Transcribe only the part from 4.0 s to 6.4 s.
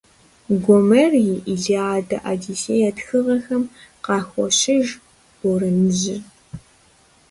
къахощыж борэныжьыр.